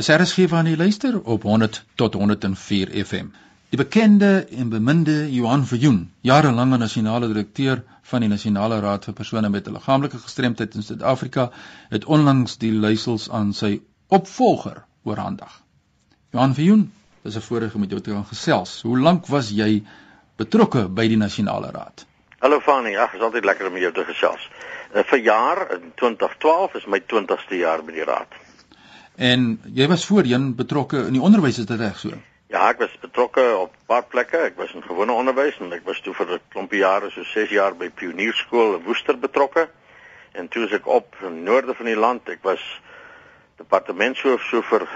Dis 0.00 0.08
RSG 0.08 0.46
van 0.48 0.64
die 0.64 0.78
luister 0.80 1.18
op 1.28 1.42
100 1.42 1.84
tot 1.94 2.14
104 2.14 2.88
FM. 3.04 3.26
Die 3.68 3.76
bekende 3.76 4.46
en 4.56 4.70
beminde 4.72 5.32
Johan 5.32 5.66
Viljoen, 5.68 5.98
jarelange 6.24 6.78
nasionale 6.80 7.28
direkteur 7.28 7.82
van 8.08 8.24
die 8.24 8.30
Nasionale 8.32 8.78
Raad 8.80 9.04
vir 9.04 9.14
persone 9.18 9.50
met 9.52 9.68
'n 9.68 9.76
liggaamlike 9.76 10.22
gestremdheid 10.22 10.74
in 10.74 10.82
Suid-Afrika, 10.82 11.50
het 11.90 12.04
onlangs 12.04 12.56
die 12.56 12.72
leiersels 12.72 13.28
aan 13.30 13.52
sy 13.52 13.82
opvolger 14.08 14.84
oorhandig. 15.02 15.60
Johan 16.30 16.54
Viljoen, 16.54 16.92
dis 17.22 17.36
'n 17.36 17.46
voorreg 17.50 17.74
om 17.74 17.80
met 17.80 17.90
jou 17.90 18.00
te 18.00 18.10
kan 18.10 18.24
gesels. 18.24 18.82
Hoe 18.82 18.98
lank 18.98 19.26
was 19.26 19.50
jy 19.50 19.84
betrokke 20.36 20.88
by 20.88 21.08
die 21.08 21.16
Nasionale 21.16 21.70
Raad? 21.70 22.06
Hallo 22.38 22.60
Fanie, 22.60 22.98
ag, 22.98 23.14
is 23.14 23.20
altyd 23.20 23.44
lekker 23.44 23.66
om 23.66 23.76
jou 23.76 23.92
te 23.92 24.04
gesels. 24.04 24.48
Uh, 24.94 25.02
vir 25.04 25.18
jaar 25.18 25.74
in 25.74 25.92
2012 25.94 26.74
is 26.74 26.86
my 26.86 27.00
20ste 27.00 27.56
jaar 27.56 27.84
by 27.84 27.92
die 27.92 28.04
raad. 28.04 28.32
En 29.20 29.60
jy 29.76 29.84
was 29.88 30.06
voorheen 30.08 30.54
betrokke 30.56 31.02
in 31.10 31.12
die 31.18 31.20
onderwys 31.20 31.58
is 31.60 31.66
dit 31.68 31.80
reg 31.80 31.98
so? 32.00 32.16
Ja, 32.48 32.62
ek 32.70 32.78
was 32.80 32.94
betrokke 33.02 33.42
op 33.56 33.74
'n 33.74 33.86
paar 33.86 34.06
plekke. 34.08 34.38
Ek 34.48 34.56
was 34.56 34.72
in 34.72 34.82
gewone 34.82 35.12
onderwys 35.12 35.58
en 35.60 35.72
ek 35.72 35.84
was 35.84 36.00
toe 36.00 36.14
vir 36.14 36.32
'n 36.34 36.40
klompie 36.48 36.80
jare, 36.80 37.10
so 37.10 37.22
6 37.22 37.50
jaar 37.50 37.76
by 37.76 37.90
Pionierskool 37.90 38.74
in 38.74 38.82
Woester 38.82 39.18
betrokke. 39.18 39.68
En 40.32 40.48
toe 40.48 40.64
is 40.64 40.72
ek 40.72 40.86
op 40.86 41.16
in 41.22 41.34
die 41.34 41.42
noorde 41.50 41.74
van 41.74 41.86
die 41.86 41.96
land. 41.96 42.28
Ek 42.28 42.42
was 42.42 42.80
departementshoof 43.56 44.42
so 44.42 44.62
vir 44.62 44.88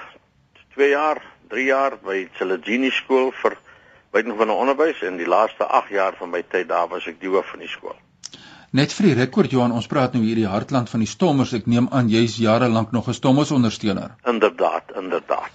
2 0.75 0.89
jaar, 0.89 1.23
3 1.49 1.65
jaar 1.65 1.99
by 2.03 2.29
Celestini 2.39 2.91
skool 2.91 3.31
vir 3.43 3.59
buitengewone 4.11 4.53
onderwys 4.53 5.03
en 5.03 5.17
die 5.17 5.29
laaste 5.29 5.65
8 5.65 5.89
jaar 5.89 6.17
van 6.17 6.31
my 6.31 6.43
tyd 6.43 6.69
daar 6.69 6.89
was 6.89 7.07
ek 7.07 7.21
die 7.21 7.29
hoof 7.29 7.51
van 7.51 7.61
die 7.61 7.69
skool. 7.69 7.97
Net 8.75 8.91
vir 8.91 9.07
die 9.07 9.15
rekord 9.15 9.53
Johan, 9.55 9.71
ons 9.71 9.87
praat 9.87 10.17
nou 10.17 10.25
hier 10.25 10.35
die 10.35 10.49
hartland 10.51 10.89
van 10.91 11.03
die 11.05 11.07
stommers. 11.07 11.53
Ek 11.55 11.69
neem 11.71 11.85
aan 11.95 12.09
jy's 12.11 12.41
jare 12.43 12.67
lank 12.67 12.91
nog 12.91 13.07
'n 13.09 13.15
stommers 13.15 13.53
ondersteuner. 13.55 14.17
Inderdaad, 14.33 14.91
inderdaad. 14.99 15.53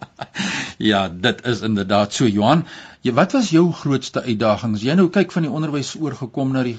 ja, 0.90 1.02
dit 1.08 1.42
is 1.52 1.60
inderdaad 1.60 2.16
so 2.16 2.24
Johan. 2.24 2.64
Jy 3.04 3.12
wat 3.12 3.36
was 3.36 3.50
jou 3.52 3.72
grootste 3.72 4.22
uitdagings? 4.22 4.80
Jy 4.82 4.96
nou 4.96 5.10
kyk 5.12 5.36
van 5.36 5.44
die 5.44 5.50
onderwys 5.50 5.90
oorgekom 6.00 6.54
na 6.56 6.62
die, 6.62 6.78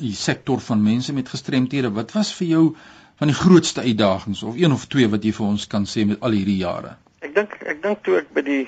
die 0.00 0.14
sektor 0.14 0.60
van 0.60 0.80
mense 0.82 1.12
met 1.12 1.28
gestremthede. 1.28 1.92
Wat 1.92 2.16
was 2.16 2.32
vir 2.38 2.48
jou 2.48 2.64
van 3.20 3.28
die 3.28 3.36
grootste 3.36 3.84
uitdagings 3.84 4.42
of 4.42 4.56
een 4.56 4.72
of 4.72 4.88
twee 4.88 5.08
wat 5.08 5.24
jy 5.24 5.34
vir 5.36 5.46
ons 5.46 5.66
kan 5.66 5.84
sê 5.84 6.06
met 6.06 6.24
al 6.24 6.38
hierdie 6.38 6.56
jare? 6.62 6.96
Ek 7.20 7.36
dink 7.36 7.60
ek 7.60 7.84
dink 7.84 8.00
toe 8.08 8.16
ek 8.22 8.32
by 8.32 8.46
die 8.48 8.64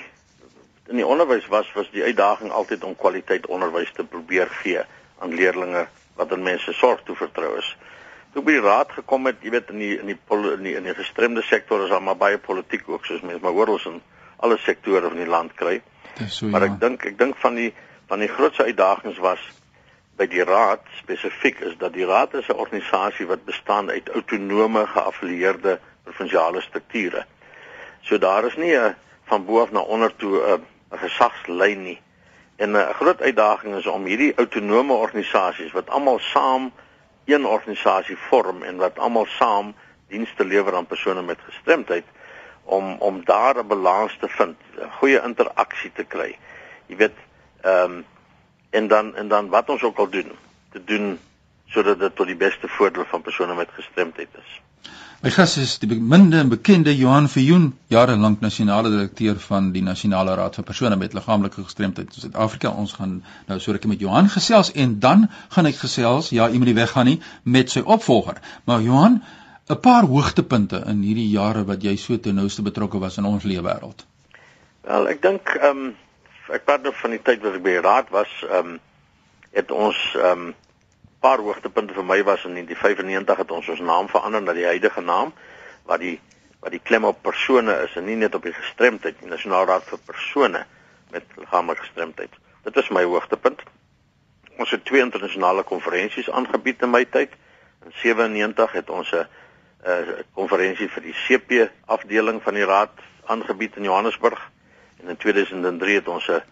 in 0.93 1.01
die 1.01 1.09
onderwys 1.09 1.49
was, 1.49 1.65
was 1.73 1.89
die 1.97 2.05
uitdaging 2.05 2.53
altyd 2.53 2.85
om 2.85 2.93
kwaliteit 2.93 3.49
onderwys 3.49 3.89
te 3.97 4.05
probeer 4.05 4.53
gee 4.61 4.85
aan 5.17 5.33
leerders 5.33 5.89
wat 6.15 6.31
aan 6.31 6.43
mense 6.43 6.73
sorg 6.73 7.03
toe 7.03 7.15
vertrou 7.15 7.57
is. 7.57 7.77
Toe 8.33 8.43
by 8.43 8.51
die 8.51 8.65
raad 8.65 8.91
gekom 8.91 9.25
het, 9.29 9.41
jy 9.41 9.49
weet 9.53 9.69
in 9.69 9.79
die 9.79 9.93
in 9.99 10.11
die 10.11 10.17
in 10.17 10.63
die, 10.63 10.75
in 10.75 10.83
die 10.83 10.95
gestremde 10.97 11.41
sektor 11.41 11.83
is 11.83 11.89
daar 11.89 12.01
maar 12.01 12.17
baie 12.17 12.37
politiek 12.37 12.89
ook 12.89 13.05
soos 13.05 13.21
mense 13.21 13.43
maar 13.43 13.53
oral 13.53 13.79
in 13.85 14.01
alle 14.37 14.57
sektore 14.57 15.07
van 15.07 15.17
die 15.17 15.29
land 15.29 15.53
kry. 15.53 15.81
Dis 16.17 16.37
so. 16.37 16.47
Maar 16.47 16.65
ja. 16.65 16.71
ek 16.73 16.79
dink 16.79 17.05
ek 17.05 17.17
dink 17.17 17.37
van 17.41 17.55
die 17.55 17.73
van 18.07 18.19
die 18.19 18.29
grootste 18.29 18.63
uitdagings 18.63 19.19
was 19.23 19.41
by 20.17 20.27
die 20.29 20.43
raad 20.45 20.83
spesifiek 20.99 21.61
is 21.65 21.77
dat 21.81 21.93
die 21.93 22.05
raad 22.05 22.33
is 22.33 22.49
'n 22.49 22.59
organisasie 22.65 23.27
wat 23.27 23.45
bestaan 23.45 23.89
uit 23.89 24.09
autonome 24.09 24.85
geaffilieerde 24.87 25.79
provinsiale 26.03 26.61
strukture. 26.61 27.25
So 28.01 28.17
daar 28.17 28.45
is 28.45 28.55
nie 28.55 28.75
'n 28.75 28.95
van 29.25 29.45
bo 29.45 29.61
af 29.61 29.71
na 29.71 29.79
onder 29.79 30.15
toe 30.15 30.41
'n 30.41 30.97
gesagslyn 30.97 31.83
nie. 31.83 31.99
En 32.55 32.71
'n 32.71 32.93
groot 32.93 33.21
uitdaging 33.21 33.75
is 33.75 33.87
om 33.87 34.05
hierdie 34.05 34.35
autonome 34.35 34.93
organisasies 34.93 35.71
wat 35.71 35.89
almal 35.89 36.19
saam 36.19 36.71
een 37.25 37.45
organisasie 37.45 38.17
vorm 38.17 38.63
en 38.63 38.75
wat 38.77 38.99
almal 38.99 39.25
saam 39.25 39.75
dienste 40.07 40.45
lewer 40.45 40.75
aan 40.75 40.85
persone 40.85 41.21
met 41.21 41.39
gestremdheid 41.45 42.05
om 42.63 42.95
om 42.99 43.25
daar 43.25 43.57
'n 43.57 43.67
balans 43.67 44.17
te 44.19 44.27
vind, 44.27 44.57
'n 44.77 44.89
goeie 44.89 45.21
interaksie 45.23 45.91
te 45.91 46.03
kry. 46.03 46.37
Jy 46.85 46.95
weet, 46.95 47.17
ehm 47.61 47.91
um, 47.91 48.05
en 48.69 48.87
dan 48.87 49.15
en 49.15 49.27
dan 49.27 49.49
wat 49.49 49.69
ons 49.69 49.83
ook 49.83 49.97
al 49.97 50.09
doen, 50.09 50.31
te 50.71 50.83
doen 50.83 51.19
sodat 51.65 51.99
dit 51.99 52.15
tot 52.15 52.25
die 52.25 52.35
beste 52.35 52.67
voordeel 52.67 53.05
van 53.05 53.21
persone 53.21 53.53
met 53.53 53.69
gestremdheid 53.71 54.29
is. 54.37 54.61
My 55.23 55.31
gas 55.31 55.53
is 55.55 55.77
die 55.79 55.87
beminde 55.87 56.41
en 56.43 56.49
bekende 56.51 56.91
Johan 56.91 57.29
Viljoen, 57.31 57.69
jare 57.87 58.17
lank 58.19 58.41
nasionale 58.43 58.89
direkteur 58.91 59.37
van 59.39 59.69
die 59.71 59.81
Nasionale 59.81 60.33
Raad 60.35 60.57
vir 60.59 60.65
persone 60.67 60.97
met 60.99 61.13
liggaamlike 61.15 61.63
gestremdheid 61.63 62.09
in 62.11 62.23
Suid-Afrika. 62.25 62.73
Ons 62.81 62.91
gaan 62.97 63.13
nou 63.47 63.55
so 63.63 63.71
rukkie 63.71 63.87
met 63.87 64.03
Johan 64.03 64.27
gesels 64.33 64.73
en 64.83 64.97
dan 65.05 65.29
gaan 65.53 65.69
ek 65.69 65.77
gesels, 65.79 66.33
ja, 66.35 66.49
iemand 66.49 66.73
die 66.73 66.75
weg 66.75 66.91
gaan 66.91 67.07
nie 67.07 67.21
met 67.43 67.71
sy 67.71 67.85
opvolger. 67.95 68.41
Maar 68.67 68.83
Johan, 68.83 69.21
'n 69.71 69.79
paar 69.79 70.03
hoogtepunte 70.11 70.83
in 70.91 70.99
hierdie 71.07 71.29
jare 71.29 71.63
wat 71.71 71.87
jy 71.87 71.95
so 71.95 72.19
te 72.19 72.35
nouste 72.35 72.67
betrokke 72.67 72.99
was 72.99 73.17
in 73.17 73.25
ons 73.31 73.47
lewe 73.47 73.63
wêreld. 73.63 74.03
Wel, 74.81 75.07
ek 75.07 75.21
dink 75.21 75.55
ehm 75.55 75.85
um, 75.85 75.95
ek 76.51 76.65
praat 76.65 76.83
nou 76.83 76.91
van 76.99 77.15
die 77.15 77.23
tyd 77.23 77.39
wat 77.47 77.55
ek 77.55 77.63
by 77.63 77.77
die 77.79 77.87
raad 77.87 78.11
was, 78.11 78.35
ehm 78.49 78.75
um, 78.75 78.79
het 79.55 79.71
ons 79.71 80.03
ehm 80.19 80.47
um, 80.51 80.53
paar 81.23 81.39
hoogtepunte 81.39 81.95
vir 81.95 82.05
my 82.05 82.19
was 82.27 82.43
in 82.43 82.55
1995 82.59 83.41
het 83.43 83.51
ons 83.51 83.67
ons 83.73 83.79
naam 83.79 84.09
verander 84.11 84.41
na 84.43 84.53
die 84.53 84.67
huidige 84.67 85.01
naam 85.01 85.33
wat 85.87 85.99
die 86.03 86.19
wat 86.63 86.71
die 86.71 86.83
klem 86.83 87.03
op 87.07 87.19
persone 87.23 87.73
is 87.83 87.95
en 87.99 88.05
nie 88.07 88.15
net 88.15 88.35
op 88.35 88.43
die 88.47 88.55
gestremdheid 88.55 89.17
die 89.19 89.29
Nasionale 89.31 89.67
Raad 89.67 89.87
vir 89.87 89.99
persone 90.07 90.63
met 91.11 91.23
liggaamlike 91.35 91.83
gestremdheid. 91.83 92.37
Dit 92.63 92.77
is 92.79 92.89
my 92.95 93.03
hoogtepunt. 93.03 93.63
Ons 94.55 94.71
het 94.71 94.85
twee 94.87 95.03
internasionale 95.03 95.65
konferensies 95.67 96.29
aangebied 96.31 96.85
in 96.87 96.93
my 96.93 97.03
tyd. 97.15 97.35
In 97.83 97.91
97 97.99 98.77
het 98.79 98.89
ons 98.89 99.11
'n 99.11 99.27
'n 99.83 100.23
konferensie 100.33 100.87
vir 100.89 101.03
die 101.03 101.15
CP 101.25 101.69
afdeling 101.85 102.41
van 102.43 102.53
die 102.53 102.65
raad 102.65 102.95
aangebied 103.25 103.75
in 103.75 103.83
Johannesburg 103.83 104.39
en 105.01 105.09
in 105.09 105.17
2003 105.17 105.95
het 105.95 106.07
ons 106.07 106.27
'n 106.27 106.43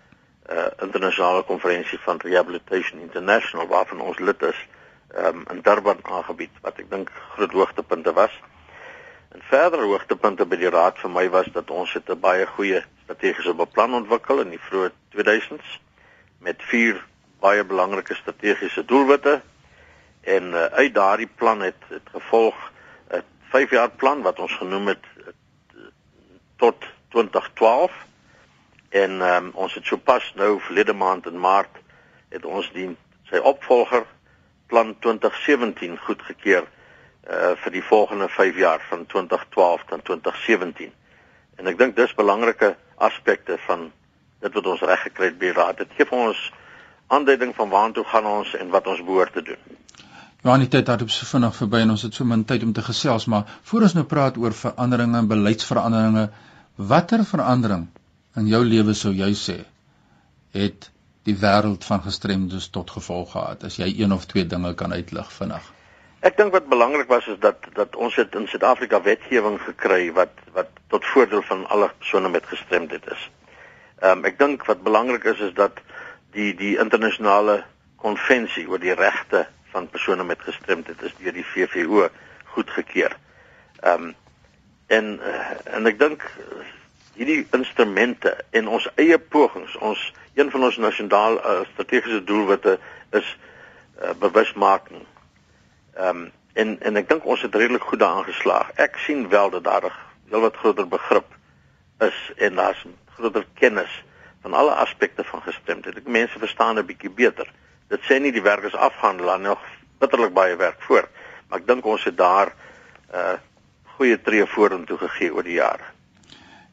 uh, 0.50 0.66
internasionale 0.81 1.44
konferensie 1.44 2.00
van 2.00 2.18
Rehabilitation 2.18 3.00
International 3.00 3.68
waarvan 3.68 4.02
ons 4.02 4.19
lid 4.19 4.41
is 4.41 4.68
um, 5.18 5.44
in 5.52 5.62
Durban 5.62 6.00
aangebied 6.02 6.56
wat 6.62 6.79
ek 6.79 6.90
dink 6.90 7.12
groot 7.35 7.52
hoogtepunte 7.52 8.13
was. 8.13 8.34
En 9.31 9.44
verdere 9.47 9.88
hoogtepunte 9.88 10.46
by 10.46 10.57
die 10.59 10.72
raad 10.72 11.00
vir 11.00 11.12
my 11.12 11.28
was 11.29 11.47
dat 11.53 11.72
ons 11.72 11.94
het 11.94 12.09
'n 12.09 12.19
baie 12.19 12.46
goeie 12.46 12.84
strategiese 13.03 13.53
beplan 13.53 13.94
ontwikkel 13.94 14.41
in 14.41 14.50
die 14.50 14.63
vroeë 14.69 14.91
2000s 15.16 15.79
met 16.40 16.62
vier 16.72 17.00
baie 17.40 17.63
belangrike 17.63 18.16
strategiese 18.16 18.85
doelwitte 18.85 19.41
en 20.22 20.53
uh, 20.53 20.66
uit 20.66 20.94
daardie 20.94 21.29
plan 21.35 21.62
het 21.62 21.81
het 21.90 22.08
gevolg 22.13 22.56
'n 23.09 23.23
5 23.52 23.69
jaar 23.69 23.90
plan 23.90 24.22
wat 24.22 24.40
ons 24.40 24.53
genoem 24.53 24.88
het 24.88 25.06
uh, 25.18 25.23
tot 26.58 26.75
2012 27.09 27.91
En 28.91 29.22
um, 29.22 29.52
ons 29.53 29.74
het 29.74 29.85
sopas 29.88 30.34
nou 30.35 30.57
verlede 30.59 30.94
maand 30.94 31.25
in 31.25 31.40
Maart 31.40 31.78
het 32.29 32.46
ons 32.46 32.68
die 32.75 32.90
sy 33.31 33.40
opvolger 33.40 34.03
plan 34.68 34.96
2017 35.00 35.97
goedgekeur 36.07 36.68
uh 37.31 37.52
vir 37.63 37.72
die 37.72 37.84
volgende 37.88 38.28
5 38.29 38.57
jaar 38.57 38.81
van 38.90 39.06
2012 39.06 39.84
tot 39.88 40.03
2017. 40.09 40.91
En 41.56 41.68
ek 41.72 41.78
dink 41.78 41.96
dis 41.96 42.16
belangrike 42.18 42.74
aspekte 42.97 43.57
van 43.68 43.91
dit 44.41 44.53
wat 44.57 44.68
ons 44.74 44.84
reg 44.90 45.06
gekry 45.06 45.29
het 45.29 45.40
by 45.40 45.53
raad. 45.56 45.78
Dit 45.78 45.96
gee 45.96 46.09
vir 46.09 46.25
ons 46.28 46.41
aanduiding 47.08 47.56
van 47.56 47.69
waartoe 47.69 48.03
gaan 48.12 48.28
ons 48.28 48.56
en 48.58 48.73
wat 48.75 48.88
ons 48.88 49.03
behoort 49.06 49.34
te 49.38 49.46
doen. 49.53 49.79
Ja, 50.41 50.58
nie 50.58 50.68
tyd 50.68 50.88
het 50.90 51.06
op 51.06 51.13
so 51.13 51.29
vinnig 51.29 51.56
verby 51.56 51.84
en 51.85 51.96
ons 51.96 52.03
het 52.08 52.18
so 52.18 52.25
min 52.25 52.44
tyd 52.50 52.63
om 52.68 52.73
te 52.73 52.84
gesels, 52.84 53.29
maar 53.29 53.59
voor 53.69 53.88
ons 53.88 53.96
nou 53.96 54.08
praat 54.09 54.38
oor 54.41 54.56
veranderinge 54.58 55.19
en 55.22 55.28
beleidsveranderinge, 55.31 56.29
watter 56.75 57.23
verandering 57.25 57.88
in 58.36 58.47
jou 58.47 58.64
lewe 58.66 58.94
sou 58.94 59.14
jy 59.14 59.34
sê 59.36 59.59
het 60.56 60.90
die 61.24 61.38
wêreld 61.38 61.86
van 61.86 62.02
gestremdes 62.02 62.69
tot 62.69 62.92
gevolg 62.97 63.31
gehad 63.36 63.64
as 63.64 63.78
jy 63.78 63.92
een 64.00 64.14
of 64.14 64.25
twee 64.25 64.46
dinge 64.46 64.74
kan 64.75 64.94
uitlig 64.94 65.31
vinnig 65.38 65.69
Ek 66.22 66.36
dink 66.38 66.53
wat 66.53 66.68
belangrik 66.70 67.08
was 67.09 67.25
is 67.28 67.40
dat 67.41 67.64
dat 67.74 67.96
ons 67.97 68.16
het 68.16 68.36
in 68.38 68.44
Suid-Afrika 68.47 69.00
wetgewing 69.02 69.56
gekry 69.62 70.12
wat 70.14 70.36
wat 70.53 70.68
tot 70.94 71.06
voordeel 71.14 71.41
van 71.41 71.64
alle 71.74 71.88
persone 71.97 72.29
met 72.29 72.46
gestremdheid 72.46 73.08
is. 73.09 73.23
Ehm 74.02 74.20
um, 74.20 74.28
ek 74.29 74.38
dink 74.38 74.66
wat 74.70 74.84
belangrik 74.85 75.26
is 75.32 75.41
is 75.47 75.55
dat 75.58 75.82
die 76.38 76.53
die 76.59 76.76
internasionale 76.84 77.64
konvensie 78.05 78.67
oor 78.70 78.79
die 78.84 78.94
regte 78.94 79.47
van 79.73 79.90
persone 79.90 80.23
met 80.23 80.46
gestremdheid 80.46 81.02
is 81.02 81.17
deur 81.17 81.34
die 81.34 81.47
VVO 81.55 82.05
goedgekeur. 82.53 83.17
Ehm 83.82 84.11
um, 84.11 84.16
en 84.94 85.20
en 85.73 85.90
ek 85.90 86.00
dink 86.00 86.29
hierdie 87.16 87.47
instrumente 87.52 88.35
en 88.49 88.67
ons 88.67 88.87
eie 88.96 89.17
pogings, 89.19 89.75
ons 89.78 90.13
een 90.34 90.52
van 90.52 90.63
ons 90.63 90.78
nasionale 90.78 91.41
uh, 91.41 91.58
strategiese 91.73 92.23
doelwitte 92.23 92.78
is 93.11 93.37
uh, 94.02 94.13
bewusmaking. 94.19 95.05
Ehm 95.96 96.23
um, 96.23 96.29
en 96.53 96.73
en 96.84 96.99
ek 96.99 97.08
dink 97.08 97.25
ons 97.25 97.41
het 97.41 97.53
redelik 97.55 97.85
goed 97.87 97.99
daaraan 97.99 98.28
geslaag. 98.28 98.72
Ek 98.75 98.97
sien 98.99 99.29
wel 99.31 99.49
dat 99.49 99.63
daar 99.63 99.85
'n 99.87 99.91
heelwat 100.29 100.58
groter 100.59 100.87
begrip 100.87 101.29
is 101.99 102.17
en 102.35 102.55
daar's 102.55 102.85
groter 103.16 103.46
kennis 103.53 104.03
van 104.41 104.53
alle 104.53 104.72
aspekte 104.72 105.23
van 105.23 105.41
gestremdheid. 105.41 105.97
Ek 105.97 106.07
mense 106.07 106.40
verstaan 106.40 106.78
'n 106.78 106.85
bietjie 106.85 107.09
beter. 107.09 107.47
Dit 107.87 108.02
sê 108.02 108.19
nie 108.19 108.31
die 108.31 108.41
werk 108.41 108.64
is 108.64 108.75
afgehandel 108.75 109.34
en 109.34 109.41
nog 109.41 109.59
bitterlik 109.99 110.34
baie 110.34 110.55
werk 110.55 110.81
voor, 110.81 111.07
maar 111.47 111.59
ek 111.59 111.67
dink 111.67 111.85
ons 111.85 112.03
het 112.03 112.17
daar 112.17 112.53
uh, 113.14 113.34
goeie 113.84 114.22
tree 114.22 114.46
vorentoe 114.46 114.97
gegee 114.97 115.34
oor 115.34 115.43
die 115.43 115.59
jare. 115.59 115.84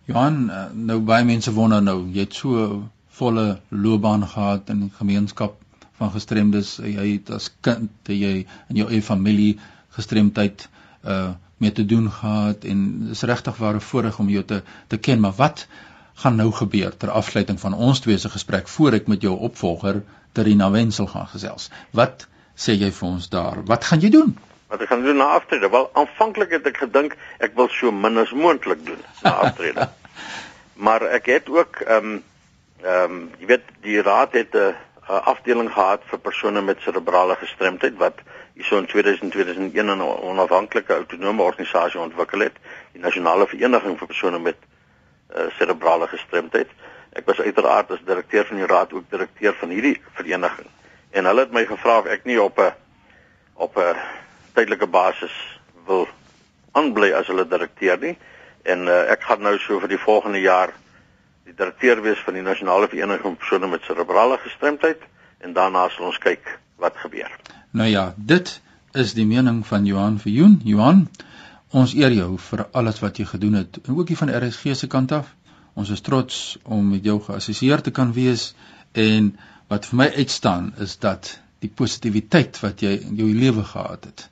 Johan, 0.08 0.46
uh, 0.48 0.60
nou 0.72 1.02
baie 1.04 1.24
mense 1.28 1.52
wonder 1.52 1.82
nou, 1.84 1.98
jy 2.08 2.22
het 2.24 2.36
so 2.36 2.68
volle 3.18 3.58
loopbaan 3.68 4.22
gehad 4.24 4.70
in 4.72 4.86
die 4.86 4.94
gemeenskap 4.96 5.58
van 5.98 6.12
gestremdes. 6.14 6.78
Jy 6.80 7.04
het 7.10 7.32
as 7.36 7.50
kind, 7.66 7.92
jy 8.08 8.46
in 8.72 8.78
jou 8.80 8.86
eie 8.88 9.04
familie 9.04 9.58
gestremdheid 9.98 10.64
uh 11.04 11.34
mee 11.58 11.72
te 11.74 11.82
doen 11.90 12.04
gehad 12.06 12.62
en 12.70 12.82
dis 13.08 13.24
regtig 13.26 13.56
ware 13.58 13.80
voorreg 13.82 14.18
om 14.22 14.28
jou 14.30 14.44
te 14.46 14.60
te 14.86 14.96
ken, 14.96 15.18
maar 15.20 15.34
wat 15.36 15.64
gaan 16.22 16.36
nou 16.38 16.52
gebeur 16.54 16.94
ter 16.96 17.10
afsluiting 17.10 17.58
van 17.60 17.74
ons 17.74 18.00
twee 18.00 18.18
se 18.18 18.30
gesprek 18.30 18.70
voor 18.70 18.94
ek 19.00 19.10
met 19.10 19.26
jou 19.26 19.34
opvolger 19.48 20.04
Terina 20.32 20.70
Wenzel 20.70 21.10
gaan 21.10 21.26
gesels. 21.34 21.66
Wat 21.90 22.28
sê 22.54 22.78
jy 22.78 22.92
vir 22.94 23.08
ons 23.08 23.26
daar? 23.34 23.64
Wat 23.66 23.90
gaan 23.90 24.06
jy 24.06 24.12
doen? 24.14 24.36
Wat 24.70 24.86
ek 24.86 24.94
gaan 24.94 25.02
doen 25.02 25.18
na 25.18 25.32
aftrede? 25.34 25.70
Wel, 25.74 25.90
aanvanklik 25.98 26.54
het 26.54 26.66
ek 26.70 26.78
gedink 26.86 27.18
ek 27.42 27.58
wil 27.58 27.70
so 27.74 27.90
min 27.90 28.22
as 28.22 28.30
moontlik 28.30 28.86
doen 28.86 29.02
na 29.26 29.34
aftrede. 29.48 29.90
maar 30.74 31.02
ek 31.02 31.26
het 31.26 31.48
ook 31.48 31.80
ehm 31.86 32.04
um, 32.04 32.24
ehm 32.82 33.12
um, 33.12 33.30
jy 33.38 33.46
weet 33.46 33.64
die 33.80 34.02
raad 34.02 34.32
het 34.32 34.54
'n 34.54 34.74
afdeling 35.08 35.72
gehad 35.72 36.02
vir 36.10 36.18
persone 36.18 36.60
met 36.60 36.80
serebrale 36.80 37.36
gestremdheid 37.36 37.96
wat 37.96 38.20
hierso 38.54 38.78
in 38.78 38.86
2000 38.86 39.32
2001 39.32 39.86
'n 39.86 40.00
onafhanklike 40.02 40.92
autonome 40.92 41.42
organisasie 41.42 42.00
ontwikkel 42.00 42.40
het, 42.40 42.56
die 42.92 43.00
Nasionale 43.00 43.46
Vereniging 43.46 43.98
vir 43.98 44.06
persone 44.06 44.38
met 44.38 44.56
uh, 45.36 45.46
serebrale 45.58 46.06
gestremdheid. 46.06 46.68
Ek 47.12 47.26
was 47.26 47.40
uiteraard 47.40 47.90
as 47.90 48.04
direkteur 48.04 48.46
van 48.46 48.56
die 48.56 48.66
raad 48.66 48.92
ook 48.92 49.10
direkteur 49.10 49.54
van 49.54 49.68
hierdie 49.68 50.00
vereniging. 50.12 50.66
En 51.10 51.24
hulle 51.24 51.40
het 51.40 51.52
my 51.52 51.64
gevra 51.66 51.98
of 51.98 52.06
ek 52.06 52.24
nie 52.24 52.42
op 52.42 52.58
'n 52.58 52.72
op 53.54 53.76
'n 53.76 53.96
tydelike 54.54 54.86
basis 54.86 55.60
wil 55.86 56.08
aanbly 56.72 57.12
as 57.12 57.26
hulle 57.26 57.48
direkteur 57.48 57.98
nie. 57.98 58.18
En 58.68 58.84
uh, 58.86 59.00
ek 59.14 59.24
gaan 59.24 59.44
nou 59.44 59.56
so 59.62 59.80
vir 59.80 59.94
die 59.94 60.00
volgende 60.02 60.40
jaar 60.44 60.74
die 61.48 61.56
direkteur 61.56 62.02
wees 62.04 62.20
van 62.24 62.36
die 62.36 62.44
Nasionale 62.44 62.88
Vereniging 62.92 63.24
van 63.24 63.38
persone 63.40 63.70
met 63.72 63.86
serebrale 63.88 64.36
gestremdheid 64.42 65.04
en 65.44 65.54
daarna 65.56 65.86
sal 65.94 66.10
ons 66.10 66.20
kyk 66.20 66.58
wat 66.82 66.98
gebeur. 67.00 67.32
Nou 67.72 67.88
ja, 67.88 68.12
dit 68.16 68.52
is 68.92 69.14
die 69.16 69.26
mening 69.28 69.62
van 69.66 69.86
Johan 69.88 70.18
Verjoen. 70.20 70.58
Johan, 70.64 71.06
ons 71.70 71.94
eer 71.96 72.12
jou 72.16 72.34
vir 72.50 72.66
alles 72.72 73.00
wat 73.04 73.20
jy 73.20 73.26
gedoen 73.28 73.60
het 73.62 73.80
en 73.84 73.96
ook 73.96 74.12
hier 74.12 74.20
van 74.20 74.32
RSG 74.32 74.76
se 74.76 74.88
kant 74.92 75.12
af. 75.16 75.32
Ons 75.78 75.92
is 75.94 76.04
trots 76.04 76.58
om 76.64 76.90
met 76.92 77.04
jou 77.06 77.20
geassosieer 77.22 77.84
te 77.84 77.94
kan 77.94 78.12
wees 78.16 78.50
en 78.92 79.32
wat 79.68 79.86
vir 79.88 80.00
my 80.00 80.08
uitstaan 80.16 80.72
is 80.84 80.96
dat 81.00 81.36
die 81.62 81.70
positiwiteit 81.70 82.58
wat 82.62 82.82
jy 82.82 82.94
in 83.04 83.16
jou 83.20 83.28
lewe 83.34 83.64
gehad 83.64 84.04
het, 84.08 84.28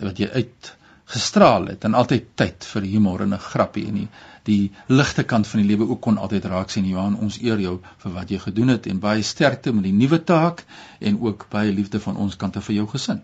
wat 0.00 0.18
jy 0.20 0.28
uit 0.32 0.72
gestraal 1.14 1.66
het 1.72 1.84
en 1.88 1.94
altyd 1.94 2.30
tyd 2.40 2.66
vir 2.72 2.86
humor 2.92 3.24
en 3.24 3.34
'n 3.34 3.44
grappie 3.46 3.86
en 3.88 3.98
die, 4.00 4.08
die 4.50 4.72
ligte 4.86 5.24
kant 5.24 5.48
van 5.48 5.60
die 5.60 5.68
lewe 5.68 5.88
ook 5.90 6.00
kon 6.06 6.18
altyd 6.18 6.44
raak 6.52 6.70
sien 6.70 6.88
Johan 6.88 7.18
ons 7.26 7.38
eer 7.42 7.60
jou 7.66 7.76
vir 8.04 8.12
wat 8.12 8.30
jy 8.30 8.38
gedoen 8.46 8.74
het 8.74 8.86
en 8.86 9.00
baie 9.00 9.22
sterkte 9.22 9.72
met 9.72 9.84
die 9.84 9.92
nuwe 9.92 10.24
taak 10.24 10.64
en 11.00 11.20
ook 11.20 11.46
baie 11.50 11.72
liefde 11.72 12.00
van 12.00 12.16
ons 12.16 12.36
kant 12.36 12.56
af 12.56 12.64
vir 12.70 12.76
jou 12.80 12.86
gesin. 12.96 13.22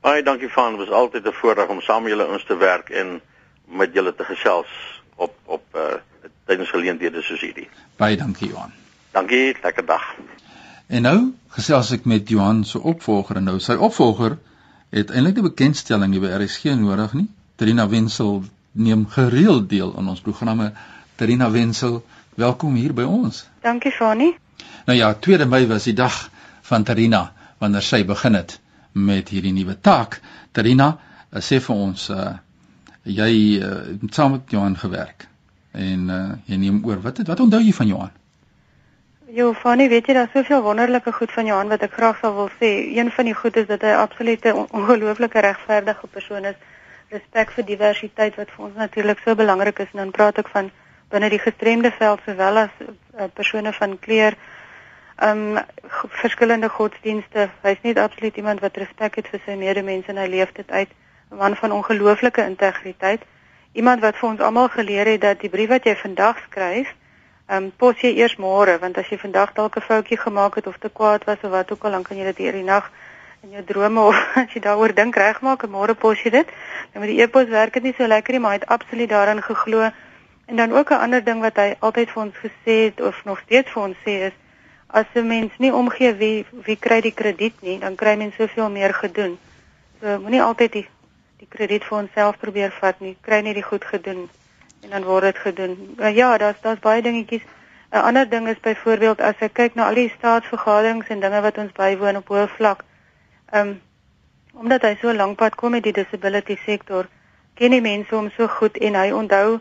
Baie 0.00 0.22
dankie 0.22 0.48
van 0.48 0.76
was 0.76 0.90
altyd 0.90 1.26
'n 1.26 1.38
voorreg 1.40 1.68
om 1.68 1.80
saam 1.80 2.02
met 2.02 2.12
julle 2.12 2.28
ons 2.28 2.44
te 2.44 2.56
werk 2.56 2.90
en 2.90 3.20
met 3.64 3.94
julle 3.94 4.14
te 4.14 4.24
gesels 4.24 4.68
op 5.16 5.34
op 5.44 5.64
uh 5.74 5.98
tydens 6.50 6.70
geleenthede 6.70 7.22
soos 7.22 7.40
hierdie. 7.40 7.68
Baie 7.96 8.16
dankie 8.16 8.48
Johan. 8.48 8.72
Dankie, 9.12 9.56
lekker 9.62 9.86
dag. 9.86 10.02
En 10.86 11.02
nou 11.02 11.18
gesels 11.54 11.92
ek 11.94 12.04
met 12.04 12.28
Johan 12.28 12.64
se 12.64 12.80
opvolger 12.80 13.36
en 13.36 13.44
nou 13.44 13.58
sy 13.62 13.76
opvolger 13.78 14.38
het 14.90 15.10
eintlik 15.10 15.38
'n 15.38 15.42
bekendstelling 15.42 16.12
hier 16.12 16.20
by 16.20 16.44
RSG 16.44 16.64
nodig 16.64 17.12
nie. 17.12 17.28
Trina 17.56 17.88
Wenzel 17.88 18.44
neem 18.72 19.06
gereeld 19.06 19.68
deel 19.68 19.96
aan 19.96 20.08
ons 20.08 20.20
programme. 20.20 20.72
Trina 21.14 21.50
Wenzel, 21.50 22.04
welkom 22.34 22.74
hier 22.74 22.94
by 22.94 23.02
ons. 23.02 23.46
Dankie 23.60 23.92
Fani. 23.92 24.36
Nou 24.86 24.98
ja, 24.98 25.14
2 25.14 25.46
Mei 25.46 25.66
was 25.66 25.84
die 25.84 25.94
dag 25.94 26.30
van 26.62 26.84
Trina 26.84 27.32
wanneer 27.58 27.82
sy 27.82 28.04
begin 28.04 28.34
het 28.34 28.60
met 28.92 29.28
hierdie 29.28 29.52
nuwe 29.52 29.80
taak. 29.80 30.20
Trina, 30.52 30.98
sê 31.30 31.60
vir 31.60 31.76
ons 31.76 32.08
uh 32.08 32.30
jy 33.02 33.58
uh, 33.58 33.68
het 34.02 34.14
saam 34.14 34.30
met 34.30 34.50
Johan 34.52 34.76
gewerk 34.76 35.28
en 35.72 36.08
uh, 36.10 36.32
jy 36.44 36.56
neem 36.56 36.84
oor. 36.84 37.00
Wat 37.00 37.22
wat 37.26 37.40
onthou 37.40 37.62
jy 37.62 37.72
van 37.72 37.86
Johan? 37.86 38.10
Jo, 39.32 39.52
Fanny, 39.54 39.84
weet 39.88 40.08
jy 40.08 40.14
daar's 40.16 40.32
soveel 40.34 40.62
wonderlike 40.62 41.12
goed 41.12 41.30
van 41.30 41.46
Johan 41.46 41.68
wat 41.70 41.84
ek 41.86 41.92
graag 41.94 42.16
sou 42.18 42.32
wil 42.34 42.48
sê. 42.58 42.68
Een 42.96 43.12
van 43.14 43.28
die 43.28 43.34
goed 43.38 43.56
is 43.60 43.66
dat 43.68 43.84
hy 43.86 43.90
'n 43.94 44.02
absolute 44.02 44.54
ongelooflike 44.54 45.40
regverdige 45.40 46.06
persoon 46.06 46.44
is. 46.50 46.56
Respek 47.14 47.50
vir 47.50 47.64
diversiteit 47.64 48.34
wat 48.34 48.50
vir 48.50 48.64
ons 48.64 48.74
natuurlik 48.74 49.20
so 49.24 49.34
belangrik 49.34 49.78
is 49.78 49.92
en 49.92 49.98
dan 50.02 50.10
praat 50.10 50.38
ek 50.38 50.48
van 50.48 50.70
binne 51.10 51.28
die 51.30 51.38
gestremde 51.38 51.90
veld 51.90 52.20
sowel 52.26 52.58
as 52.58 52.74
uh, 52.82 53.24
persone 53.34 53.72
van 53.72 53.98
kleur 53.98 54.34
um 55.22 55.58
verskillende 56.22 56.68
godsdienste. 56.68 57.50
Hy's 57.62 57.82
net 57.82 57.98
absoluut 57.98 58.36
iemand 58.36 58.60
wat 58.60 58.76
respek 58.76 59.14
het 59.14 59.28
vir 59.28 59.40
sy 59.46 59.54
medemens 59.54 60.06
en 60.06 60.16
hy 60.16 60.26
leef 60.26 60.52
dit 60.52 60.70
uit. 60.70 60.88
'n 61.30 61.36
Man 61.36 61.56
van 61.56 61.72
ongelooflike 61.72 62.42
integriteit 62.44 63.22
iemand 63.72 64.00
wat 64.00 64.16
vir 64.16 64.28
ons 64.28 64.40
almal 64.40 64.68
geleer 64.68 65.06
het 65.06 65.20
dat 65.20 65.40
die 65.40 65.50
brief 65.50 65.68
wat 65.68 65.84
jy 65.84 65.96
vandag 65.96 66.38
skryf, 66.50 66.94
ehm 67.50 67.64
um, 67.64 67.70
pos 67.76 67.98
jy 67.98 68.10
eers 68.14 68.36
môre 68.38 68.76
want 68.78 68.98
as 69.00 69.08
jy 69.10 69.16
vandag 69.18 69.54
dalk 69.54 69.76
'n 69.76 69.86
foutjie 69.86 70.18
gemaak 70.24 70.54
het 70.54 70.66
of 70.66 70.76
te 70.78 70.90
kwaad 70.98 71.24
was 71.24 71.40
of 71.42 71.50
wat 71.50 71.72
ook 71.72 71.84
al 71.84 71.90
dan 71.90 72.02
kan 72.02 72.16
jy 72.16 72.24
dit 72.24 72.38
hier 72.38 72.52
die 72.52 72.68
nag 72.74 72.90
in 73.42 73.50
jou 73.50 73.64
drome 73.64 74.00
of 74.00 74.18
as 74.42 74.52
jy 74.54 74.60
daaroor 74.60 74.94
dink 74.94 75.16
regmaak 75.16 75.64
en 75.64 75.70
môre 75.70 75.94
pos 75.94 76.22
jy 76.22 76.30
dit. 76.30 76.52
Nou 76.92 77.02
met 77.02 77.10
die 77.10 77.20
e-pos 77.24 77.48
werk 77.48 77.72
dit 77.72 77.82
nie 77.82 77.94
so 77.96 78.06
lekker 78.06 78.32
nie, 78.32 78.40
maar 78.40 78.54
hy 78.54 78.60
het 78.60 78.68
absoluut 78.76 79.10
daarin 79.10 79.42
geglo. 79.42 79.90
En 80.46 80.56
dan 80.56 80.72
ook 80.72 80.90
'n 80.90 81.02
ander 81.06 81.24
ding 81.24 81.40
wat 81.40 81.56
hy 81.56 81.74
altyd 81.80 82.10
vir 82.10 82.22
ons 82.22 82.36
gesê 82.46 82.76
het 82.86 83.00
of 83.00 83.24
nog 83.24 83.40
steeds 83.46 83.70
vir 83.70 83.82
ons 83.82 83.96
sê 84.06 84.14
is 84.30 84.36
as 84.86 85.06
'n 85.14 85.26
mens 85.26 85.52
nie 85.58 85.72
omgee 85.74 86.14
wie 86.14 86.46
wie 86.66 86.76
kry 86.76 87.00
die 87.00 87.14
krediet 87.14 87.62
nie, 87.62 87.78
dan 87.78 87.94
kry 87.94 88.16
mens 88.16 88.34
soveel 88.34 88.70
meer 88.70 88.94
gedoen. 88.94 89.38
So 90.00 90.18
moenie 90.18 90.42
altyd 90.42 90.72
die 90.72 90.88
die 91.38 91.48
krediet 91.48 91.84
vir 91.84 91.98
onsself 91.98 92.38
probeer 92.38 92.70
vat 92.80 93.00
nie. 93.00 93.16
Kry 93.20 93.40
net 93.40 93.54
die 93.54 93.68
goed 93.72 93.84
gedoen 93.84 94.28
en 94.80 94.90
dan 94.90 95.04
word 95.04 95.22
dit 95.22 95.38
gedoen. 95.38 95.94
Maar 95.96 96.12
ja, 96.12 96.38
daar's 96.38 96.60
daar's 96.60 96.78
baie 96.78 97.02
dingetjies. 97.02 97.42
'n 97.90 97.96
Ander 97.96 98.28
ding 98.28 98.48
is 98.48 98.60
byvoorbeeld 98.60 99.20
as 99.20 99.34
ek 99.38 99.52
kyk 99.52 99.74
na 99.74 99.86
al 99.88 99.94
die 99.94 100.12
staatsvergaderings 100.16 101.08
en 101.08 101.20
dinge 101.20 101.40
wat 101.40 101.58
ons 101.58 101.72
bywoon 101.72 102.16
op 102.16 102.28
hoë 102.28 102.48
vlak. 102.56 102.84
Ehm 103.50 103.68
um, 103.68 103.80
omdat 104.52 104.82
hy 104.82 104.96
so 105.00 105.12
lank 105.14 105.36
pad 105.36 105.54
kom 105.54 105.70
met 105.70 105.82
die 105.82 105.92
disability 105.92 106.56
sektor, 106.66 107.06
ken 107.54 107.70
die 107.70 107.80
mense 107.80 108.14
hom 108.14 108.30
so 108.36 108.46
goed 108.46 108.76
en 108.78 108.94
hy 108.94 109.10
onthou 109.10 109.60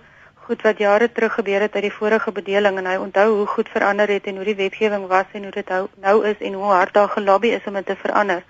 goed 0.50 0.62
wat 0.66 0.78
jare 0.78 1.12
terug 1.12 1.34
gebeur 1.34 1.62
het 1.62 1.76
uit 1.76 1.84
die 1.84 1.94
vorige 1.94 2.32
bedeling 2.32 2.78
en 2.78 2.86
hy 2.86 2.96
onthou 2.98 3.28
hoe 3.36 3.46
goed 3.48 3.70
verander 3.70 4.10
het 4.10 4.26
en 4.28 4.36
hoe 4.36 4.46
die 4.46 4.56
wetgewing 4.56 5.08
was 5.08 5.26
en 5.38 5.44
hoe 5.44 5.52
dit 5.52 5.70
nou 6.06 6.16
is 6.26 6.40
en 6.40 6.54
hoe 6.54 6.72
hard 6.72 6.94
daar 6.94 7.10
gelobby 7.10 7.48
is 7.58 7.66
om 7.66 7.74
dit 7.74 7.86
te 7.86 7.96
verander. 7.96 8.44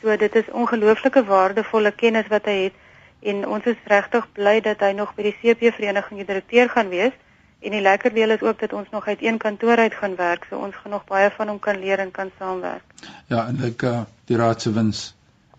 So 0.00 0.16
dit 0.16 0.36
is 0.36 0.50
ongelooflike 0.50 1.24
waardevolle 1.24 1.90
kennis 1.90 2.30
wat 2.30 2.46
hy 2.50 2.56
het 2.64 2.78
en 3.22 3.46
ons 3.46 3.66
is 3.70 3.84
regtig 3.90 4.26
bly 4.36 4.60
dat 4.60 4.80
hy 4.80 4.92
nog 4.98 5.14
by 5.14 5.28
die 5.28 5.36
CP 5.40 5.70
vereniging 5.76 6.22
die 6.22 6.28
direkteur 6.28 6.68
gaan 6.72 6.90
wees 6.90 7.14
en 7.62 7.74
die 7.76 7.82
lekker 7.82 8.14
deel 8.14 8.34
is 8.34 8.42
ook 8.42 8.60
dat 8.60 8.72
ons 8.72 8.90
nog 8.90 9.06
uit 9.06 9.22
een 9.22 9.38
kantoor 9.38 9.78
uit 9.78 9.94
gaan 9.94 10.16
werk 10.16 10.46
so 10.48 10.58
ons 10.58 10.74
gaan 10.74 10.96
nog 10.96 11.04
baie 11.06 11.30
van 11.36 11.48
hom 11.48 11.58
kan 11.58 11.78
leer 11.78 12.02
en 12.02 12.10
kan 12.10 12.30
saamwerk. 12.38 12.82
Ja, 13.30 13.46
en 13.46 13.62
ek 13.70 13.82
uh, 13.86 14.00
die 14.30 14.36
raad 14.36 14.62
se 14.62 14.72
wins 14.72 15.12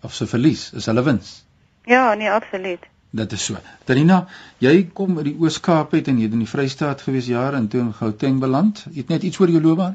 of 0.04 0.14
se 0.14 0.26
verlies 0.28 0.72
is 0.76 0.86
hulle 0.86 1.02
wins. 1.02 1.44
Ja, 1.88 2.14
nee, 2.14 2.30
absoluut. 2.30 2.84
Dit 3.14 3.32
is 3.32 3.44
so. 3.44 3.56
Danina, 3.86 4.24
jy 4.58 4.88
kom 4.92 5.16
uit 5.18 5.28
die 5.28 5.36
Oos-Kaap 5.38 5.92
uit 5.94 6.08
en 6.10 6.16
jy 6.18 6.28
het 6.28 6.32
in 6.34 6.42
die 6.42 6.50
Vrystaat 6.50 7.04
gewees 7.06 7.28
jare 7.30 7.56
en 7.56 7.68
toe 7.70 7.80
in 7.84 7.92
Gauteng 7.94 8.40
beland. 8.42 8.84
Jy 8.90 9.04
het 9.04 9.12
net 9.14 9.26
iets 9.28 9.38
oor 9.40 9.52
jou 9.52 9.62
loopbaan? 9.62 9.94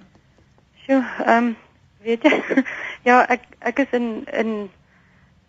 Sjoe, 0.86 1.02
ehm 1.26 1.50
um, 1.50 1.56
weet 2.06 2.24
jy 2.24 2.64
ja 3.10 3.20
ek 3.28 3.44
ek 3.60 3.84
is 3.84 3.98
in 3.98 4.08
in 4.32 4.54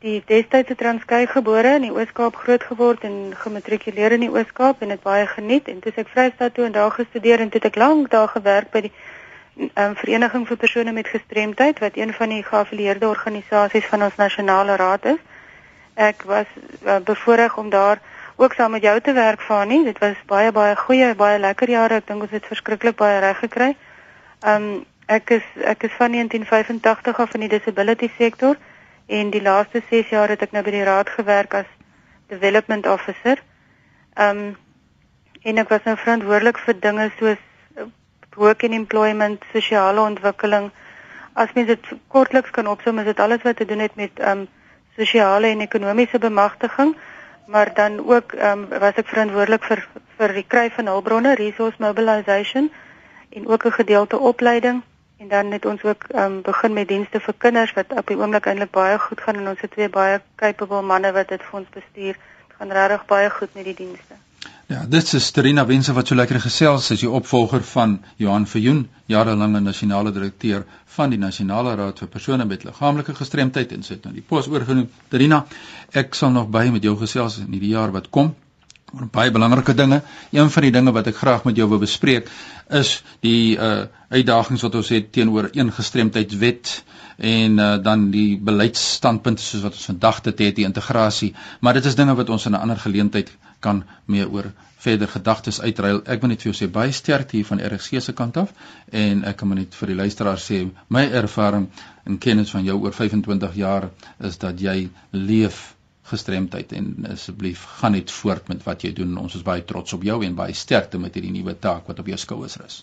die 0.00 0.22
destydse 0.24 0.74
Transkei 0.80 1.26
gebore 1.28 1.74
in 1.76 1.84
die 1.84 1.92
Oos-Kaap 1.92 2.36
groot 2.40 2.62
geword 2.64 3.02
en 3.04 3.34
gematrikuleer 3.36 4.14
in 4.16 4.24
die 4.24 4.30
Oos-Kaap 4.32 4.80
en 4.80 4.94
dit 4.94 5.02
baie 5.04 5.26
geniet. 5.28 5.68
En 5.68 5.80
toe 5.84 5.92
ek 5.92 6.08
Vrystaat 6.08 6.54
toe 6.56 6.64
en 6.64 6.76
daar 6.76 6.94
gestudeer 6.94 7.42
en 7.44 7.50
toe 7.52 7.60
ek 7.68 7.76
lank 7.76 8.08
daar 8.10 8.30
gewerk 8.32 8.70
by 8.72 8.86
die 8.86 8.92
um, 9.74 9.96
vereniging 10.00 10.46
vir 10.48 10.60
persone 10.62 10.94
met 10.96 11.10
gestremdheid 11.12 11.82
wat 11.84 11.98
een 12.00 12.14
van 12.16 12.32
die 12.32 12.40
geaffilieerde 12.46 13.08
organisasies 13.08 13.90
van 13.92 14.06
ons 14.08 14.16
nasionale 14.16 14.78
raad 14.80 15.04
is. 15.16 15.20
Ek 16.00 16.24
was 16.24 16.48
uh, 16.86 16.96
bevoorreg 17.04 17.58
om 17.60 17.68
daar 17.68 18.00
ook 18.40 18.56
saam 18.56 18.72
met 18.72 18.86
jou 18.88 18.96
te 19.04 19.12
werk 19.12 19.44
van 19.44 19.68
nie 19.68 19.82
dit 19.84 19.98
was 20.00 20.16
baie 20.26 20.52
baie 20.52 20.76
goeie 20.76 21.12
baie 21.14 21.38
lekker 21.38 21.68
jare. 21.68 22.00
Ek 22.00 22.08
dink 22.08 22.24
ons 22.24 22.32
het 22.32 22.48
verskriklik 22.48 22.96
baie 22.96 23.20
reg 23.20 23.44
gekry. 23.44 23.74
Um 24.40 24.86
Ek 25.10 25.30
is 25.34 25.46
ek 25.66 25.88
is 25.88 25.94
van 25.98 26.12
1985 26.14 27.18
af 27.18 27.32
in 27.34 27.42
die 27.42 27.50
disability 27.50 28.08
sektor 28.14 28.54
en 29.10 29.30
die 29.30 29.42
laaste 29.42 29.82
6 29.90 30.10
jaar 30.14 30.30
het 30.30 30.42
ek 30.46 30.52
nou 30.54 30.62
by 30.62 30.72
die 30.74 30.86
raad 30.86 31.08
gewerk 31.10 31.54
as 31.58 31.70
development 32.30 32.86
officer. 32.86 33.40
Um 34.14 34.54
en 35.42 35.58
ek 35.62 35.70
was 35.72 35.86
nou 35.88 35.96
verantwoordelik 35.96 36.58
vir 36.60 36.76
dinge 36.84 37.06
soos 37.18 37.38
uh, 37.80 37.86
work 38.36 38.64
and 38.68 38.76
employment, 38.76 39.44
sosiale 39.54 40.02
ontwikkeling. 40.04 40.68
As 41.32 41.54
mens 41.56 41.70
dit 41.72 41.88
kortliks 42.12 42.52
kan 42.52 42.68
opsom, 42.68 43.00
is 43.00 43.08
dit 43.08 43.22
alles 43.24 43.42
wat 43.46 43.56
te 43.56 43.64
doen 43.64 43.80
het 43.80 43.96
met 43.96 44.20
um 44.32 44.44
sosiale 44.98 45.48
en 45.48 45.64
ekonomiese 45.64 46.20
bemagtiging, 46.20 46.92
maar 47.46 47.72
dan 47.74 47.98
ook 48.04 48.36
ehm 48.36 48.66
um, 48.68 48.80
was 48.84 49.00
ek 49.00 49.08
verantwoordelik 49.08 49.64
vir 49.64 49.82
vir 50.20 50.36
die 50.36 50.46
kry 50.46 50.68
van 50.76 50.92
hulpbronne, 50.92 51.34
resource 51.40 51.82
mobilization 51.82 52.70
en 53.30 53.48
ook 53.48 53.64
'n 53.66 53.78
gedeelte 53.80 54.18
opleiding 54.18 54.82
en 55.20 55.28
dan 55.28 55.50
het 55.52 55.66
ons 55.66 55.82
ook 55.82 56.02
ehm 56.08 56.32
um, 56.32 56.42
begin 56.42 56.72
met 56.72 56.88
dienste 56.88 57.20
vir 57.20 57.34
kinders 57.38 57.72
wat 57.76 57.92
op 58.00 58.06
die 58.06 58.16
oomblik 58.16 58.46
eintlik 58.46 58.70
baie 58.70 58.98
goed 58.98 59.20
gaan 59.20 59.36
en 59.40 59.48
ons 59.52 59.60
het 59.60 59.70
twee 59.70 59.88
baie 59.88 60.20
capable 60.42 60.82
manne 60.82 61.12
wat 61.12 61.28
dit 61.28 61.42
vir 61.48 61.58
ons 61.60 61.68
bestuur. 61.76 62.16
Dit 62.48 62.56
gaan 62.58 62.72
regtig 62.78 63.04
baie 63.12 63.30
goed 63.30 63.54
met 63.54 63.64
die 63.64 63.76
dienste. 63.82 64.16
Ja, 64.72 64.84
dit 64.88 65.12
is 65.12 65.30
Terina 65.30 65.66
Wense 65.66 65.92
wat 65.92 66.06
so 66.06 66.14
lekker 66.14 66.40
gesels, 66.40 66.90
is 66.90 67.04
die 67.04 67.10
opvolger 67.20 67.62
van 67.72 67.98
Johan 68.16 68.46
Verjoen, 68.46 68.84
jarelange 69.06 69.60
nasionale 69.60 70.12
direkteur 70.12 70.64
van 70.96 71.10
die 71.10 71.18
Nasionale 71.18 71.74
Raad 71.74 71.98
vir 71.98 72.08
persone 72.08 72.44
met 72.44 72.64
liggaamlike 72.64 73.14
gestremdheid 73.14 73.72
en 73.72 73.84
het 73.88 74.04
nou 74.04 74.14
die 74.14 74.28
pos 74.28 74.48
oorgeneem. 74.48 74.88
Terina, 75.08 75.44
ek 75.92 76.14
sal 76.14 76.30
nog 76.30 76.48
by 76.48 76.68
met 76.72 76.82
jou 76.82 76.96
gesels 76.96 77.38
in 77.44 77.50
die 77.50 77.74
jaar 77.74 77.92
wat 77.92 78.08
kom 78.10 78.32
baie 78.92 79.30
belangrike 79.30 79.74
dinge. 79.74 80.02
Een 80.30 80.50
van 80.50 80.62
die 80.62 80.72
dinge 80.74 80.92
wat 80.92 81.06
ek 81.06 81.16
graag 81.16 81.44
met 81.44 81.56
jou 81.56 81.68
wil 81.68 81.82
bespreek 81.82 82.30
is 82.68 83.02
die 83.20 83.56
uh 83.56 83.86
uitdagings 84.10 84.62
wat 84.66 84.74
ons 84.74 84.88
het 84.90 85.12
teenoor 85.14 85.46
eengestremdheidswet 85.54 86.70
en 87.22 87.58
uh, 87.62 87.76
dan 87.78 88.08
die 88.10 88.40
beleidsstandpunte 88.42 89.42
soos 89.42 89.62
wat 89.62 89.76
ons 89.78 89.84
vandag 89.86 90.18
dit 90.26 90.42
het 90.46 90.56
die 90.56 90.66
integrasie 90.66 91.28
maar 91.60 91.78
dit 91.78 91.86
is 91.86 91.94
dinge 91.94 92.16
wat 92.18 92.32
ons 92.34 92.46
in 92.50 92.56
'n 92.56 92.62
ander 92.64 92.80
geleentheid 92.82 93.30
kan 93.60 93.84
meer 94.04 94.30
oor 94.30 94.50
verder 94.80 95.08
gedagtes 95.08 95.60
uitruil. 95.60 96.00
Ek 96.08 96.20
wil 96.20 96.32
net 96.32 96.42
vir 96.42 96.52
jou 96.52 96.56
sê 96.58 96.70
baie 96.72 96.92
sterkte 96.92 97.36
hier 97.36 97.46
van 97.46 97.60
RGC 97.60 98.00
se 98.00 98.12
kant 98.12 98.36
af 98.36 98.52
en 98.90 99.24
ek 99.24 99.36
kan 99.36 99.54
net 99.54 99.74
vir 99.74 99.92
die 99.92 99.98
luisteraars 99.98 100.46
sê 100.50 100.62
my 100.88 101.04
ervaring 101.22 101.68
en 102.04 102.18
kennis 102.18 102.50
van 102.50 102.64
jou 102.64 102.78
oor 102.80 102.96
25 102.96 103.54
jaar 103.54 103.90
is 104.18 104.38
dat 104.38 104.60
jy 104.60 104.88
leef 105.12 105.76
gestremdheid 106.10 106.72
en 106.76 106.92
asseblief 107.14 107.64
gaan 107.80 107.96
net 107.96 108.10
voort 108.10 108.48
met 108.52 108.62
wat 108.66 108.84
jy 108.86 108.92
doen. 108.96 109.16
Ons 109.18 109.38
is 109.38 109.46
baie 109.46 109.64
trots 109.64 109.96
op 109.96 110.04
jou 110.06 110.20
en 110.26 110.36
baie 110.38 110.54
sterkte 110.54 110.98
met 110.98 111.14
hierdie 111.14 111.34
nuwe 111.38 111.56
taak 111.58 111.88
wat 111.90 112.02
op 112.02 112.10
jou 112.10 112.18
skouers 112.18 112.58
rus. 112.62 112.82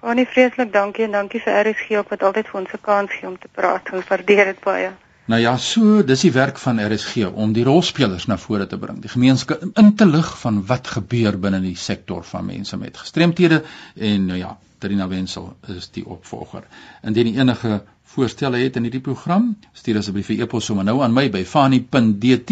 Annie 0.00 0.28
vreeslik 0.30 0.72
dankie 0.72 1.08
en 1.08 1.16
dankie 1.16 1.40
vir 1.42 1.60
RGC 1.64 1.98
ook 1.98 2.14
wat 2.14 2.22
altyd 2.22 2.48
vir 2.48 2.60
ons 2.60 2.72
'n 2.74 2.80
kans 2.80 3.12
gee 3.12 3.28
om 3.28 3.38
te 3.38 3.48
praat. 3.52 3.92
Ons 3.92 4.08
waardeer 4.08 4.44
dit 4.52 4.60
baie. 4.64 4.90
Nou 5.28 5.40
ja, 5.40 5.56
so 5.60 6.02
dis 6.02 6.22
die 6.24 6.32
werk 6.32 6.58
van 6.58 6.78
RSG 6.80 7.26
om 7.34 7.52
die 7.52 7.64
rolspelers 7.64 8.26
na 8.26 8.38
vore 8.40 8.66
te 8.66 8.78
bring, 8.78 9.02
die 9.04 9.10
gemeenskap 9.12 9.64
in 9.76 9.90
te 9.94 10.06
lig 10.06 10.30
van 10.40 10.62
wat 10.70 10.88
gebeur 10.88 11.36
binne 11.38 11.60
die 11.60 11.76
sektor 11.76 12.24
van 12.24 12.46
mense 12.46 12.78
met 12.80 12.96
gestremthede 12.96 13.58
en 13.94 14.24
nou 14.30 14.38
ja, 14.38 14.54
Trina 14.78 15.08
Wensel 15.08 15.56
is 15.74 15.90
die 15.90 16.06
opvolger. 16.06 16.64
Indien 17.02 17.26
jy 17.26 17.40
enige 17.40 17.82
voorstelle 18.14 18.58
het 18.62 18.76
in 18.76 18.82
hierdie 18.86 19.04
program, 19.04 19.56
stuur 19.72 19.96
asseblief 20.00 20.28
'n 20.30 20.40
e-pos 20.42 20.64
sommer 20.64 20.84
nou 20.84 21.02
aan 21.02 21.12
my 21.12 21.30
by 21.30 21.44
fani.dt 21.44 22.50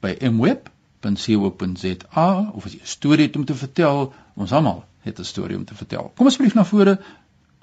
by 0.00 0.12
mweb.co.za 0.30 2.28
of 2.54 2.64
as 2.66 2.72
jy 2.72 2.80
'n 2.80 2.86
storie 2.96 3.26
het 3.26 3.36
om 3.36 3.44
te 3.44 3.54
vertel, 3.54 4.12
ons 4.34 4.52
almal 4.52 4.84
het 5.00 5.18
'n 5.18 5.24
storie 5.24 5.56
om 5.56 5.64
te 5.64 5.74
vertel. 5.74 6.12
Kom 6.16 6.26
asseblief 6.26 6.54
na 6.54 6.64
vore. 6.64 6.98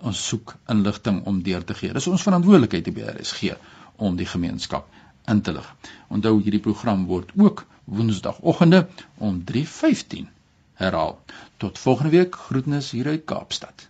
Ons 0.01 0.27
soek 0.27 0.55
inligting 0.69 1.25
om 1.25 1.43
deur 1.43 1.63
te 1.63 1.73
gee. 1.73 1.93
Dis 1.93 2.07
ons 2.07 2.21
verantwoordelikheid 2.21 2.93
by 2.93 3.01
RSG 3.01 3.55
om 3.95 4.15
die 4.15 4.25
gemeenskap 4.25 4.87
in 5.25 5.41
te 5.41 5.51
lig. 5.51 5.75
Onthou 6.07 6.41
hierdie 6.41 6.59
program 6.59 7.05
word 7.05 7.31
ook 7.35 7.65
woensdagoggende 7.83 8.87
om 9.17 9.43
3:15 9.43 10.27
herhaal. 10.73 11.19
Tot 11.57 11.79
volgende 11.79 12.11
week, 12.11 12.35
groetnis 12.35 12.91
hier 12.91 13.07
uit 13.07 13.25
Kaapstad. 13.25 13.87